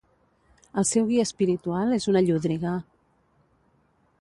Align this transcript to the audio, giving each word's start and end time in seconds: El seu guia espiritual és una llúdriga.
El 0.81 0.87
seu 0.91 1.05
guia 1.11 1.25
espiritual 1.29 1.93
és 1.99 2.07
una 2.13 2.25
llúdriga. 2.29 2.73